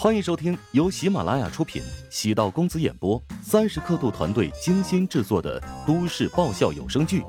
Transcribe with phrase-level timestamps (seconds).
[0.00, 7.20] 欢迎收听由喜马拉雅出品、喜道公子演播、三十刻度团队精心制作的都市爆笑有声剧《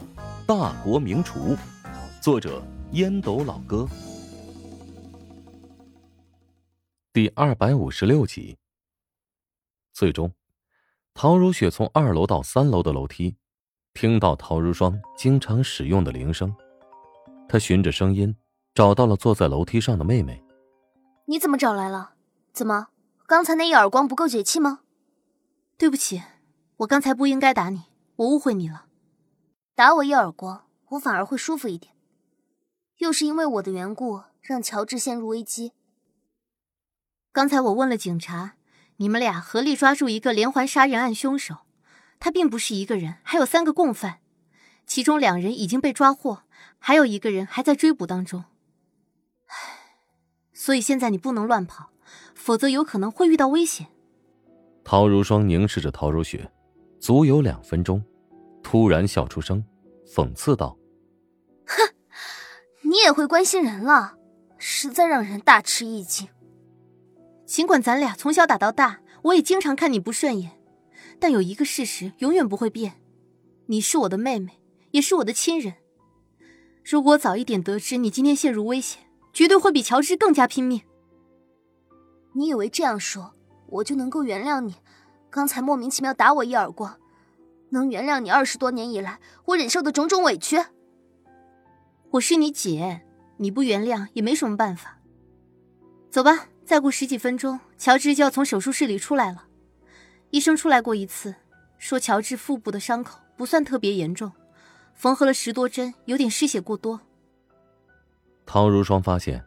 [0.45, 1.55] 大国名厨》，
[2.21, 3.87] 作者烟斗老哥，
[7.11, 8.55] 第二百五十六集。
[9.91, 10.31] 最终，
[11.15, 13.35] 陶如雪从二楼到三楼的楼梯，
[13.95, 16.55] 听到陶如霜经常使用的铃声，
[17.47, 18.35] 她循着声音
[18.75, 20.39] 找到了坐在楼梯上的妹妹。
[21.25, 22.11] 你怎么找来了？
[22.51, 22.87] 怎么，
[23.25, 24.81] 刚才那一耳光不够解气吗？
[25.77, 26.23] 对不起，
[26.77, 27.85] 我刚才不应该打你，
[28.17, 28.87] 我误会你了。
[29.75, 31.93] 打我一耳光，我反而会舒服一点。
[32.97, 35.71] 又是因为我的缘故，让乔治陷入危机。
[37.31, 38.55] 刚才我问了警察，
[38.97, 41.59] 你们俩合力抓住一个连环杀人案凶手，
[42.19, 44.19] 他并不是一个人，还有三个共犯，
[44.85, 46.43] 其中两人已经被抓获，
[46.77, 48.43] 还有一个人还在追捕当中。
[49.45, 49.55] 唉，
[50.51, 51.91] 所以现在你不能乱跑。
[52.33, 53.87] 否则有可能会遇到危险。
[54.83, 56.51] 陶如霜凝视着陶如雪，
[56.99, 58.03] 足有两分钟，
[58.63, 59.63] 突然笑出声，
[60.07, 60.77] 讽刺道
[61.67, 61.93] ：“哼，
[62.81, 64.15] 你也会关心人了，
[64.57, 66.27] 实在让人大吃一惊。
[67.45, 70.59] 尽管咱俩从小打到大，我也经常看你不顺眼，
[71.19, 73.01] 但有一个事实永远不会变：
[73.67, 74.59] 你是我的妹妹，
[74.91, 75.75] 也是我的亲人。
[76.83, 80.81] 如果早一点得知你今天陷入危险，绝对会比乔治更加拼命。”
[82.39, 83.33] 你以为这样说，
[83.67, 84.75] 我就能够原谅你？
[85.29, 86.97] 刚才莫名其妙打我一耳光，
[87.71, 90.57] 能原谅你二十多年以来我忍受的种种委屈？
[92.11, 93.01] 我是你姐，
[93.35, 94.99] 你不原谅也没什么办法。
[96.09, 99.47] 走吧，再过十几分钟，乔治就要从手术室里出来了。
[100.29, 101.35] 医生出来过一次，
[101.77, 104.31] 说乔治腹部的伤口不算特别严重，
[104.93, 107.01] 缝合了十多针，有点失血过多。
[108.45, 109.43] 唐如霜发现，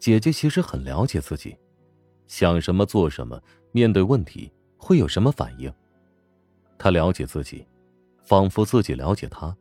[0.00, 1.56] 姐姐其实很了解自己。
[2.28, 5.72] 想什么做什么，面对问题会有什么反应？
[6.78, 7.66] 他了解自己，
[8.22, 9.56] 仿佛自己了解他。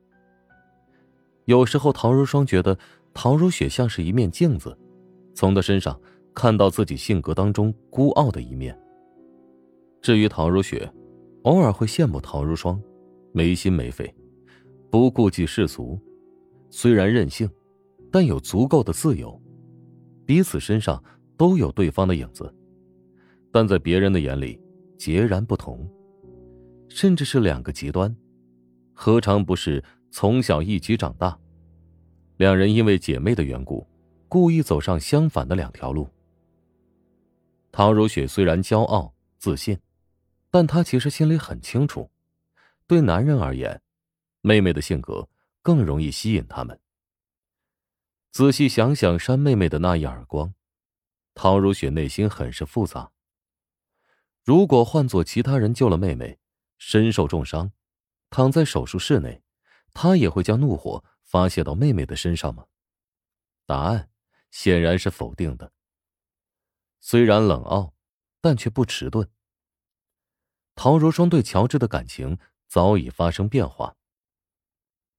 [1.45, 2.77] 有时候，陶如霜觉得
[3.13, 4.77] 陶如雪像是一面镜子，
[5.33, 5.99] 从她身上
[6.35, 8.77] 看到自己性格当中孤傲的一面。
[10.01, 10.91] 至于陶如雪，
[11.43, 12.79] 偶尔会羡慕陶如霜，
[13.31, 14.13] 没心没肺，
[14.91, 15.97] 不顾忌世俗，
[16.69, 17.49] 虽然任性，
[18.11, 19.41] 但有足够的自由，
[20.25, 21.01] 彼此身上。
[21.39, 22.51] 都有对方的影子，
[23.51, 24.59] 但在别人的眼里
[24.97, 25.89] 截然不同，
[26.89, 28.15] 甚至是两个极端，
[28.93, 31.37] 何尝不是从小一起长大？
[32.37, 33.87] 两人因为姐妹的缘故，
[34.27, 36.07] 故意走上相反的两条路。
[37.71, 39.79] 陶如雪虽然骄傲自信，
[40.49, 42.09] 但她其实心里很清楚，
[42.85, 43.81] 对男人而言，
[44.41, 45.27] 妹妹的性格
[45.61, 46.79] 更容易吸引他们。
[48.31, 50.53] 仔细想想，山妹妹的那一耳光。
[51.33, 53.11] 陶如雪内心很是复杂。
[54.47, 56.39] 如果换做其他人救了妹妹，
[56.77, 57.73] 身受重伤，
[58.29, 59.43] 躺在手术室内，
[59.91, 62.67] 他也会将怒火发泄到妹妹的身上吗？
[63.65, 64.09] 答案
[64.49, 65.73] 显然是否定的。
[67.01, 67.93] 虽然冷傲，
[68.39, 69.29] 但却不迟钝。
[70.75, 73.97] 陶如霜对乔治的感情早已发生变化。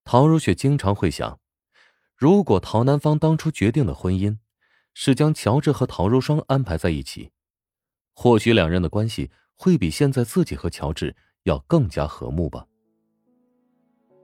[0.05, 1.39] 陶如雪经常会想，
[2.17, 4.39] 如果陶南方当初决定的婚姻。
[4.95, 7.31] 是将乔治和陶如霜安排在一起，
[8.21, 11.15] 或许两人的关系会比现在自己和乔治
[11.45, 12.67] 要更加和睦吧。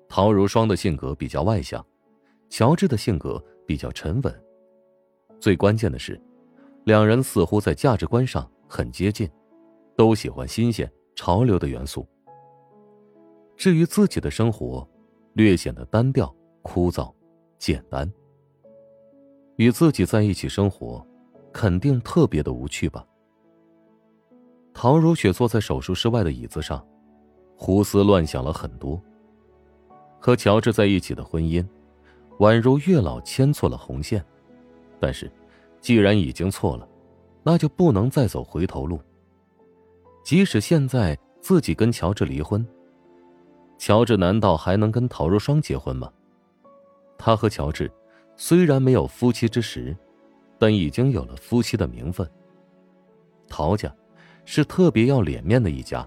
[0.08, 1.86] 陶如霜的性格比较外向，
[2.50, 4.44] 乔治的性格比较沉稳。
[5.38, 6.20] 最关键的是，
[6.82, 9.30] 两人似乎在价值观上很接近，
[9.96, 12.04] 都喜欢新鲜潮流的元素。
[13.56, 14.84] 至于自己的生活，
[15.34, 17.14] 略显得单调、枯燥、
[17.58, 18.12] 简单。
[19.54, 21.06] 与自己在一起生活，
[21.52, 23.06] 肯定特别的无趣吧。
[24.74, 26.84] 陶如雪坐在手术室外的椅子上，
[27.56, 29.00] 胡思乱想了很多。
[30.18, 31.64] 和乔治在一起的婚姻，
[32.40, 34.22] 宛如月老牵错了红线。
[34.98, 35.30] 但是，
[35.80, 36.88] 既然已经错了，
[37.42, 39.00] 那就不能再走回头路。
[40.24, 42.66] 即使现在自己跟乔治离婚，
[43.78, 46.10] 乔治难道还能跟陶如霜结婚吗？
[47.16, 47.90] 他和乔治。
[48.36, 49.96] 虽然没有夫妻之实，
[50.58, 52.28] 但已经有了夫妻的名分。
[53.46, 53.94] 陶家
[54.44, 56.06] 是特别要脸面的一家。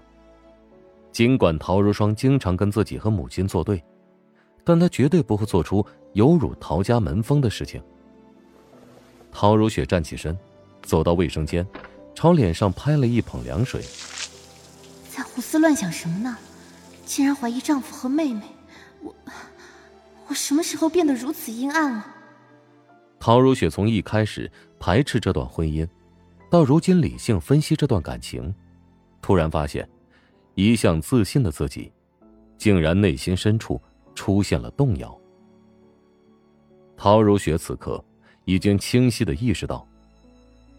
[1.10, 3.82] 尽管陶如霜经常跟自己和母亲作对，
[4.62, 7.82] 但她绝对不会做出有辱陶家门风的事情。
[9.32, 10.38] 陶如雪站起身，
[10.82, 11.66] 走到卫生间，
[12.14, 13.82] 朝脸上拍了一捧凉水。
[15.10, 16.36] 在胡思乱想什么呢？
[17.04, 18.42] 竟然怀疑丈夫和妹妹，
[19.02, 19.14] 我，
[20.28, 22.06] 我什么时候变得如此阴暗了？
[23.18, 25.88] 陶如雪从一开始排斥这段婚姻，
[26.50, 28.54] 到如今理性分析这段感情，
[29.20, 29.88] 突然发现，
[30.54, 31.92] 一向自信的自己，
[32.56, 33.80] 竟然内心深处
[34.14, 35.16] 出现了动摇。
[36.96, 38.02] 陶如雪此刻
[38.46, 39.86] 已经清晰的意识到，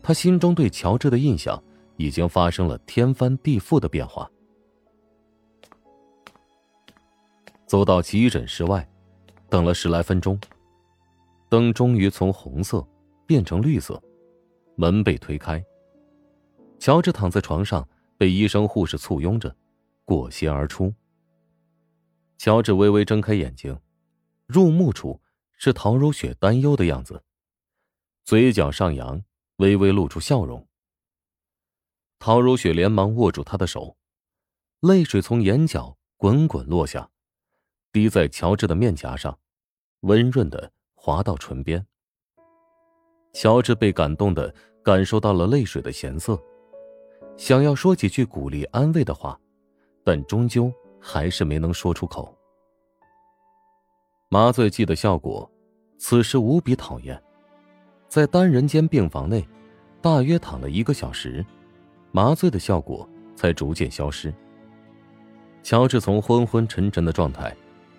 [0.01, 1.62] 他心中对乔治的印象
[1.98, 4.30] 已经发生了天翻地覆的变化。
[7.68, 8.89] 走到急诊室外，
[9.48, 10.39] 等了十来分钟，
[11.48, 12.83] 灯终于从红色
[13.27, 14.01] 变成绿色。
[14.79, 15.61] 门被推开，
[16.79, 17.85] 乔治躺在床上，
[18.15, 19.53] 被医生护士簇拥着，
[20.05, 20.93] 过膝而出。
[22.37, 23.77] 乔治微微睁开眼睛，
[24.47, 25.19] 入目处
[25.57, 27.21] 是陶如雪担忧的样子，
[28.23, 29.21] 嘴角上扬，
[29.57, 30.65] 微微露出笑容。
[32.17, 33.97] 陶如雪连忙握住他的手，
[34.79, 37.11] 泪水从眼角滚滚落下，
[37.91, 39.39] 滴在乔治的面颊上，
[39.99, 41.85] 温润的滑到唇边。
[43.33, 44.53] 乔治被感动的。
[44.81, 46.41] 感受到了泪水的咸涩，
[47.37, 49.37] 想要说几句鼓励安慰的话，
[50.03, 52.33] 但终究还是没能说出口。
[54.29, 55.47] 麻醉剂的效果，
[55.99, 57.21] 此时无比讨厌。
[58.07, 59.47] 在单人间病房内，
[60.01, 61.45] 大约躺了一个小时，
[62.11, 64.33] 麻醉的效果才逐渐消失。
[65.61, 67.55] 乔治从昏昏沉沉的状态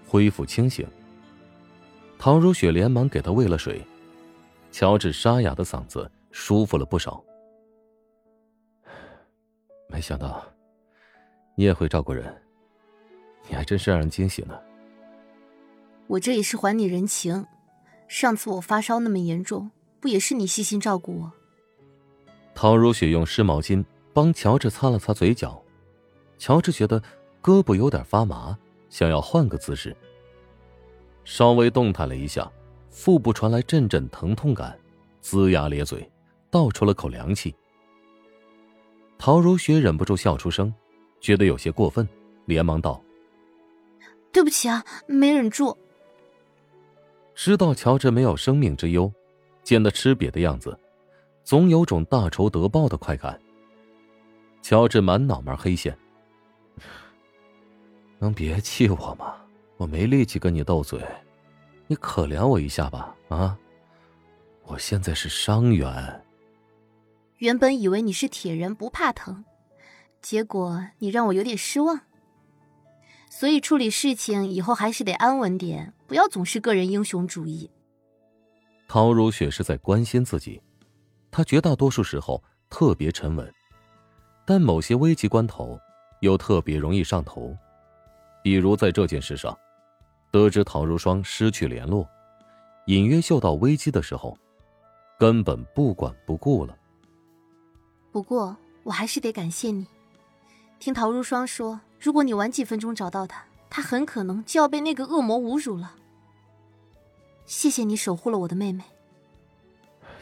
[0.09, 0.85] 恢复清醒。
[2.19, 3.81] 陶如雪连忙给他喂了水，
[4.71, 6.11] 乔治沙哑的嗓子。
[6.33, 7.21] 舒服了不少。
[9.89, 10.41] 没想到，
[11.57, 12.33] 你也会照顾人，
[13.49, 14.57] 你还真是让人惊喜呢。
[16.07, 17.45] 我这也是还你人情。
[18.07, 21.33] 上次我发烧那么严重，不也是你细心照顾我？
[22.55, 25.61] 陶如雪用湿毛巾帮乔治擦了擦嘴角，
[26.39, 27.03] 乔治觉得
[27.43, 28.57] 胳膊有点发麻，
[28.89, 29.97] 想要换个姿势。
[31.25, 32.49] 稍微动弹了一下，
[32.91, 34.79] 腹部传来阵阵疼痛感，
[35.23, 36.09] 龇牙咧嘴。
[36.53, 37.55] 倒出了口凉气，
[39.17, 40.75] 陶如雪忍不住笑出声，
[41.21, 42.09] 觉得有些过分，
[42.45, 43.01] 连忙道
[44.35, 45.79] ：“对不起啊，没忍住。”
[47.37, 49.13] 知道乔治没有生命之忧，
[49.63, 50.77] 见他吃瘪的样子，
[51.45, 53.41] 总有种大仇得报的快感。
[54.63, 55.97] 乔治满脑门黑线，
[58.19, 59.37] 能别气我吗？
[59.77, 61.01] 我没力气跟你斗嘴，
[61.91, 63.17] 你可怜我一下吧！
[63.31, 63.59] 啊，
[64.63, 66.25] 我现在是伤员。
[67.39, 69.45] 原本以为你是铁人不怕疼，
[70.23, 72.03] 结果你让我有点失望。
[73.29, 77.69] 所以处理事情以后还是得安稳点，不要总是个人英雄主义。
[78.87, 80.63] 陶如雪是在关心自己，
[81.29, 83.53] 她绝大多数时候特别沉稳，
[84.47, 85.77] 但某些危急关头
[86.21, 87.53] 又特别容易上头。
[88.45, 89.59] 比如在这件事上，
[90.31, 92.09] 得知陶如霜失去联络，
[92.87, 94.39] 隐约嗅到危机的时候，
[95.19, 96.77] 根本不管不顾了。
[98.13, 99.87] 不过，我还是得感谢你。
[100.79, 105.97] 听陶如霜说，如果你晚几分钟找到他，他很可能就要被那个恶魔侮辱了。
[107.45, 108.85] 谢谢你守护了我的妹妹。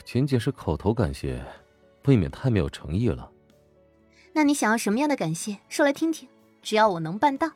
[0.04, 1.44] 仅仅是口头感谢，
[2.06, 3.30] 未免太没有诚意了。
[4.32, 5.58] 那你想要什么样的感谢？
[5.68, 6.26] 说来听听，
[6.62, 7.50] 只要我能办到。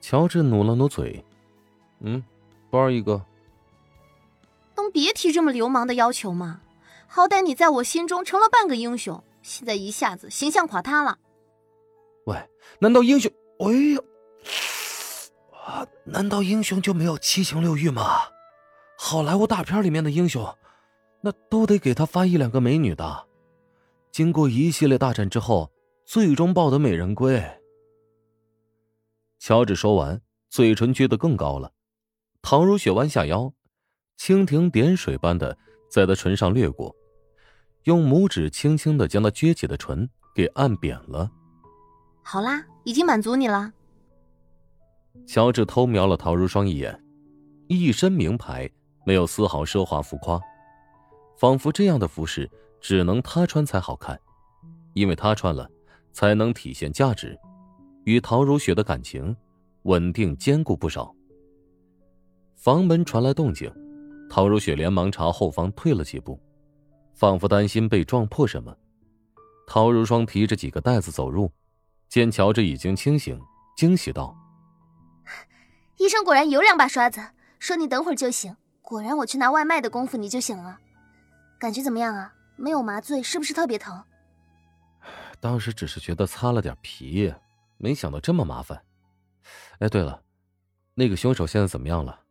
[0.00, 1.24] 乔治努了努嘴，
[2.00, 2.22] 嗯，
[2.70, 3.24] 包一个。
[4.76, 6.60] 能别提这么流氓的要求吗？
[7.08, 11.18] 好歹你在我心中成了半个英雄，现在一下子形象垮塌了。
[12.26, 12.36] 喂，
[12.80, 13.32] 难道英雄？
[13.60, 14.04] 哎呦，
[15.64, 18.18] 啊，难道英雄就没有七情六欲吗？
[18.98, 20.54] 好莱坞大片里面的英雄，
[21.22, 23.26] 那都得给他发一两个美女的。
[24.10, 25.70] 经过一系列大战之后，
[26.04, 27.42] 最终抱得美人归。
[29.38, 31.72] 乔治说完，嘴唇撅得更高了。
[32.48, 33.52] 唐如雪弯下腰，
[34.20, 35.58] 蜻蜓点水般的。
[35.90, 36.94] 在他唇上掠过，
[37.84, 41.28] 用拇指轻轻的将他撅起的唇给按扁了。
[42.22, 43.72] 好啦，已经满足你了。
[45.26, 47.02] 乔治偷瞄了陶如霜一眼，
[47.66, 48.70] 一身名牌，
[49.04, 50.40] 没有丝毫奢华浮夸，
[51.36, 52.48] 仿佛这样的服饰
[52.80, 54.16] 只能他穿才好看，
[54.92, 55.68] 因为他穿了
[56.12, 57.36] 才能体现价值。
[58.04, 59.36] 与陶如雪的感情
[59.82, 61.12] 稳定坚固不少。
[62.66, 63.72] 房门传来动静。
[64.28, 66.36] 陶如雪连忙朝后方退了几步，
[67.14, 68.76] 仿佛担心被撞破什么。
[69.68, 71.48] 陶如霜提着几个袋子走入，
[72.08, 73.40] 见乔治已经清醒，
[73.76, 74.36] 惊喜道
[75.98, 77.20] ：“医生果然有两把刷子，
[77.60, 78.56] 说你等会儿就醒。
[78.82, 80.76] 果然我去拿外卖的功夫你就醒了，
[81.60, 82.34] 感觉怎么样啊？
[82.56, 84.02] 没有麻醉是不是特别疼？”
[85.38, 87.32] 当时只是觉得擦了点皮，
[87.76, 88.82] 没想到这么麻烦。
[89.78, 90.20] 哎，对了，
[90.94, 92.22] 那个凶手现在怎么样了？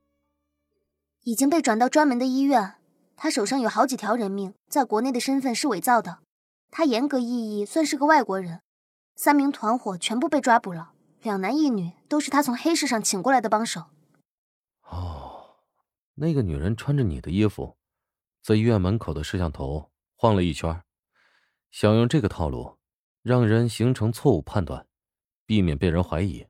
[1.25, 2.75] 已经被转到专门的医院，
[3.15, 6.19] 他手上有好几条人命，在国内的身份是伪造的，
[6.69, 7.25] 他严格意
[7.59, 8.61] 义算是个外国人。
[9.15, 13.85] 三名团伙全部被抓捕了，两男一女都是他从黑市上请过来的帮手。
[14.83, 15.55] 哦，
[16.13, 17.75] 那个女人穿着你的衣服，
[18.43, 20.83] 在医院门口的摄像头晃了一圈，
[21.71, 22.77] 想用这个套路，
[23.23, 24.85] 让人形成错误判断，
[25.47, 26.45] 避免被人怀疑。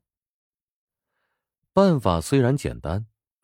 [1.72, 3.06] 办法虽然简单，